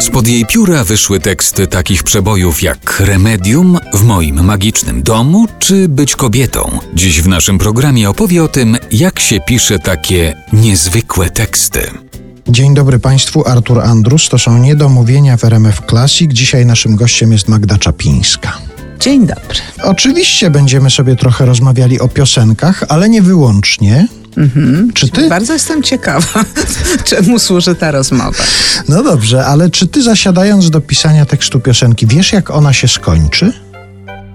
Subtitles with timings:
[0.00, 6.16] Spod jej pióra wyszły teksty takich przebojów jak Remedium, W moim magicznym domu czy Być
[6.16, 6.78] kobietą.
[6.94, 11.90] Dziś w naszym programie opowie o tym, jak się pisze takie niezwykłe teksty.
[12.48, 14.28] Dzień dobry Państwu, Artur Andrus.
[14.28, 16.32] To są Niedomówienia w RMF Classic.
[16.32, 18.58] Dzisiaj naszym gościem jest Magda Czapińska.
[19.00, 19.58] Dzień dobry.
[19.82, 24.08] Oczywiście będziemy sobie trochę rozmawiali o piosenkach, ale nie wyłącznie.
[24.36, 24.92] Mhm.
[24.92, 25.28] Czy ty?
[25.28, 26.44] Bardzo jestem ciekawa,
[27.04, 28.44] czemu służy ta rozmowa.
[28.88, 33.52] No dobrze, ale czy ty zasiadając do pisania tekstu piosenki, wiesz jak ona się skończy?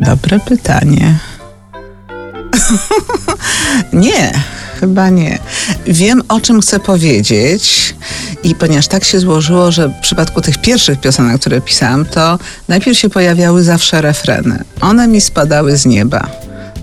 [0.00, 1.18] Dobre pytanie.
[3.92, 4.32] nie,
[4.80, 5.38] chyba nie.
[5.86, 7.94] Wiem, o czym chcę powiedzieć
[8.44, 12.98] i ponieważ tak się złożyło, że w przypadku tych pierwszych piosenek, które pisałam, to najpierw
[12.98, 14.64] się pojawiały zawsze refreny.
[14.80, 16.28] One mi spadały z nieba.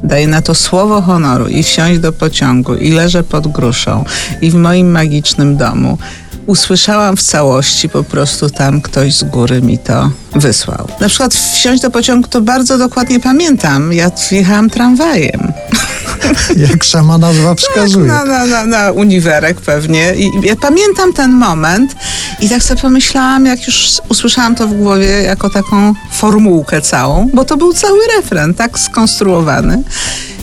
[0.03, 4.05] Daję na to słowo honoru i wsiąść do pociągu i leżę pod gruszą
[4.41, 5.97] i w moim magicznym domu.
[6.45, 10.87] Usłyszałam w całości, po prostu tam ktoś z góry mi to wysłał.
[10.99, 13.93] Na przykład wsiąść do pociągu to bardzo dokładnie pamiętam.
[13.93, 15.53] Ja wjechałam tramwajem.
[16.69, 18.09] Jak sama nazwa wskazuje.
[18.09, 20.15] Tak, na, na, na, uniwerek pewnie.
[20.15, 21.95] I ja pamiętam ten moment
[22.41, 27.45] i tak sobie pomyślałam, jak już usłyszałam to w głowie jako taką formułkę całą, bo
[27.45, 29.83] to był cały refren, tak skonstruowany.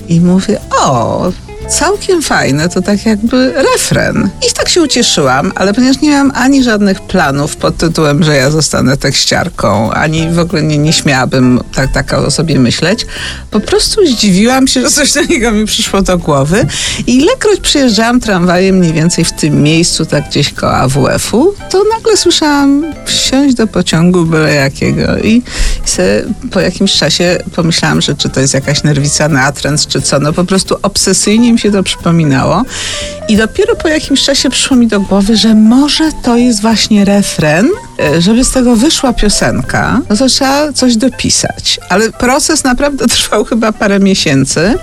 [0.08, 1.33] I mówię, o,
[1.68, 4.30] całkiem fajne, to tak jakby refren.
[4.50, 8.50] I tak się ucieszyłam, ale ponieważ nie miałam ani żadnych planów pod tytułem, że ja
[8.50, 13.06] zostanę tekściarką, ani w ogóle nie, nie śmiałabym tak, tak o sobie myśleć,
[13.50, 16.66] po prostu zdziwiłam się, że coś takiego mi przyszło do głowy.
[17.06, 22.16] I ilekroć przyjeżdżałam tramwajem mniej więcej w tym miejscu, tak gdzieś koło AWF-u, to nagle
[22.16, 25.19] słyszałam wsiąść do pociągu byle jakiego.
[25.19, 25.42] I,
[25.86, 30.19] i sobie po jakimś czasie pomyślałam, że czy to jest jakaś nerwica natręt, czy co,
[30.19, 32.62] no po prostu obsesyjnie mi się to przypominało.
[33.28, 37.69] I dopiero po jakimś czasie przyszło mi do głowy, że może to jest właśnie refren,
[38.19, 41.81] żeby z tego wyszła piosenka, no to trzeba coś dopisać.
[41.89, 44.75] Ale proces naprawdę trwał chyba parę miesięcy.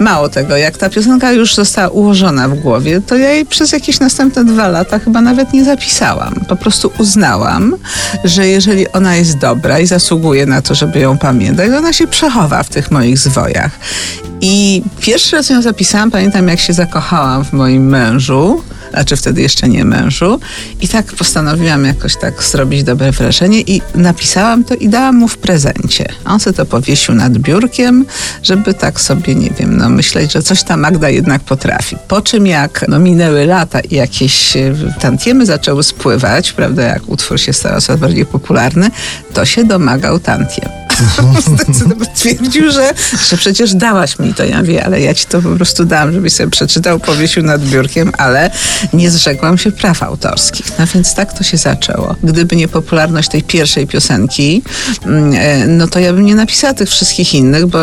[0.00, 4.00] Mało tego, jak ta piosenka już została ułożona w głowie, to ja jej przez jakieś
[4.00, 6.34] następne dwa lata chyba nawet nie zapisałam.
[6.48, 7.76] Po prostu uznałam,
[8.24, 12.62] że jeżeli ona jest dobra i zasługuje na to, żeby ją pamiętać, ona się przechowa
[12.62, 13.70] w tych moich zwojach.
[14.48, 19.68] I pierwszy raz ją zapisałam, pamiętam jak się zakochałam w moim mężu, znaczy wtedy jeszcze
[19.68, 20.40] nie mężu.
[20.80, 25.38] I tak postanowiłam jakoś tak zrobić dobre wrażenie i napisałam to i dałam mu w
[25.38, 26.08] prezencie.
[26.24, 28.06] On sobie to powiesił nad biurkiem,
[28.42, 31.96] żeby tak sobie, nie wiem, no myśleć, że coś ta Magda jednak potrafi.
[32.08, 34.56] Po czym jak no, minęły lata i jakieś
[35.00, 38.90] tantiemy zaczęły spływać, prawda, jak utwór się stał coraz bardziej popularny,
[39.34, 40.85] to się domagał tantiem.
[42.14, 42.94] Twierdził, że,
[43.28, 44.44] że przecież dałaś mi to.
[44.44, 48.12] Ja wie, ale ja ci to po prostu dałam, żebyś sobie przeczytał, powiesił nad biurkiem,
[48.18, 48.50] ale
[48.92, 50.66] nie zrzekłam się praw autorskich.
[50.78, 52.14] No więc tak to się zaczęło.
[52.22, 54.62] Gdyby nie popularność tej pierwszej piosenki,
[55.68, 57.78] no to ja bym nie napisała tych wszystkich innych, bo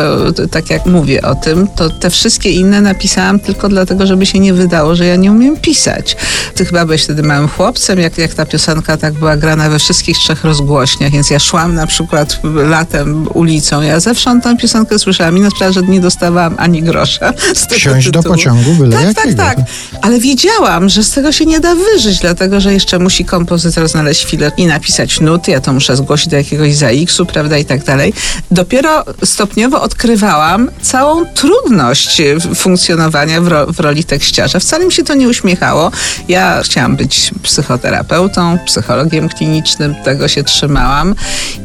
[0.52, 4.54] tak jak mówię o tym, to te wszystkie inne napisałam tylko dlatego, żeby się nie
[4.54, 6.18] wydało, że ja nie umiem pisać.
[6.56, 10.18] Ty chyba byłeś wtedy małym chłopcem, jak, jak ta piosenka tak była grana we wszystkich
[10.18, 13.03] trzech rozgłośniach, więc ja szłam na przykład latem
[13.34, 13.82] ulicą.
[13.82, 18.10] Ja zawsze tę piosenkę słyszałam i na że nie dostawałam ani grosza z tego Wsiąść
[18.10, 19.44] do pociągu byle tak, jakiego.
[19.44, 19.66] tak, tak.
[20.02, 24.26] Ale wiedziałam, że z tego się nie da wyżyć, dlatego, że jeszcze musi kompozytor znaleźć
[24.26, 28.14] chwilę i napisać nuty, ja to muszę zgłosić do jakiegoś ZAX-u, prawda, i tak dalej.
[28.52, 32.22] Dopiero stopniowo odkrywałam całą trudność
[32.56, 34.60] funkcjonowania w, ro w roli tekściarza.
[34.60, 35.92] Wcale mi się to nie uśmiechało.
[36.28, 41.16] Ja chciałam być psychoterapeutą, psychologiem klinicznym, tego się trzymałam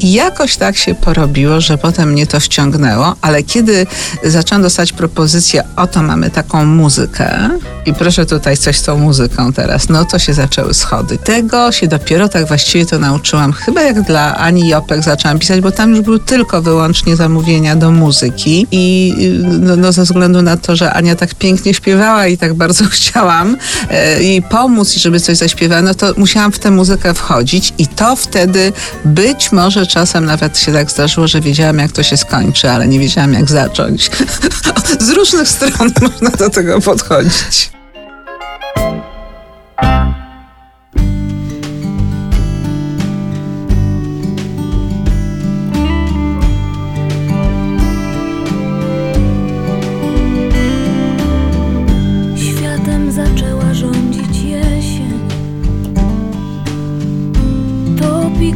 [0.00, 0.94] i jakoś tak się
[1.28, 3.86] porobiło, że potem mnie to wciągnęło, ale kiedy
[4.24, 7.50] zaczęłam dostać propozycję, oto mamy taką muzykę
[7.86, 11.18] i proszę tutaj coś z tą muzyką teraz, no to się zaczęły schody.
[11.18, 15.70] Tego się dopiero tak właściwie to nauczyłam, chyba jak dla Ani Jopek zaczęłam pisać, bo
[15.70, 20.76] tam już były tylko wyłącznie zamówienia do muzyki i no, no ze względu na to,
[20.76, 23.56] że Ania tak pięknie śpiewała i tak bardzo chciałam
[23.90, 27.86] e, jej pomóc i żeby coś zaśpiewała, no to musiałam w tę muzykę wchodzić i
[27.86, 28.72] to wtedy
[29.04, 32.98] być może czasem nawet się tak zdarzyło, że wiedziałam jak to się skończy, ale nie
[32.98, 34.10] wiedziałam jak zacząć.
[35.00, 37.70] Z różnych stron można do tego podchodzić.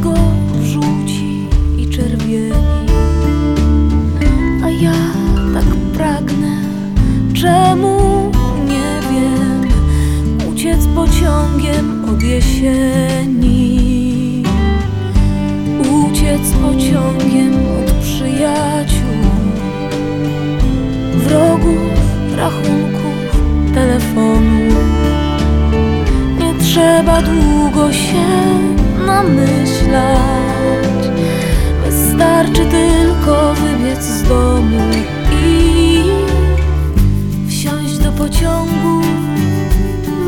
[0.03, 0.52] Go
[11.43, 13.93] pociągiem od jesieni.
[16.61, 19.23] Pociągiem od przyjaciół,
[21.15, 23.15] wrogów, rachunków,
[23.73, 24.73] telefonu.
[26.39, 28.25] Nie trzeba długo się
[29.05, 30.19] namyślać,
[31.85, 34.79] wystarczy tylko wybiec z domu
[35.45, 36.03] i
[37.49, 39.01] wsiąść do pociągu,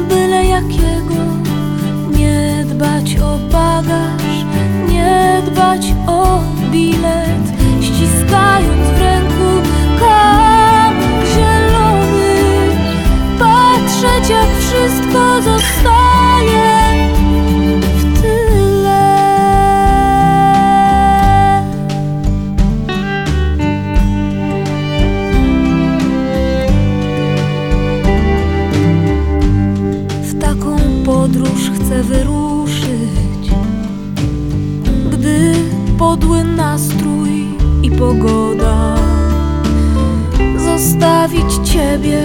[0.10, 1.05] byle jakiego,
[2.76, 4.46] dbać o bagaż,
[4.90, 6.40] nie dbać o
[6.72, 7.46] bilet,
[7.82, 9.52] ściskając w ręku
[10.00, 12.36] kamyk zielony,
[13.40, 16.05] patrzeć jak wszystko zostaje
[38.00, 38.96] pogoda.
[40.58, 42.22] Zostawić ciebie,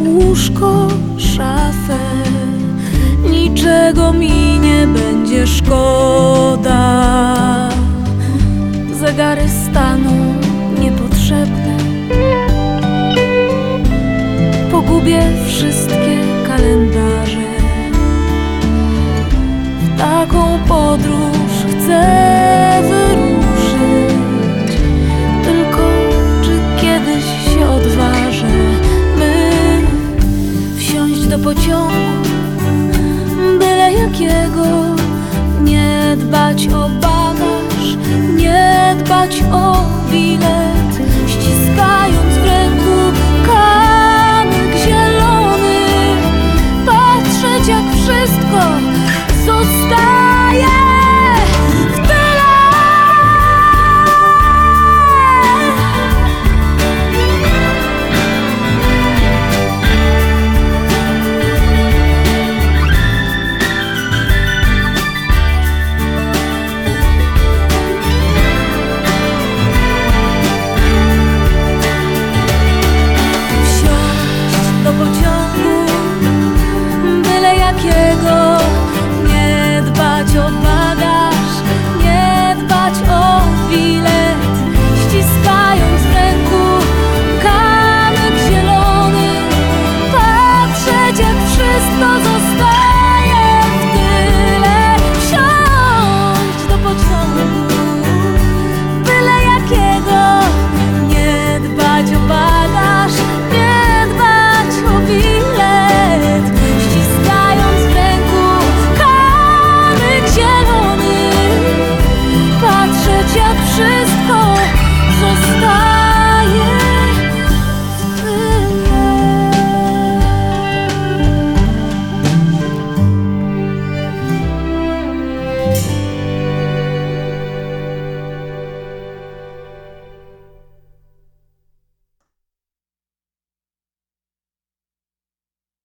[0.00, 1.98] łóżko, szafę,
[3.30, 6.80] niczego mi nie będzie szkoda.
[9.00, 10.34] Zegary staną
[10.80, 11.76] niepotrzebne
[14.70, 17.50] pogubię wszystkie kalendarze.
[19.82, 22.29] W taką podróż chcę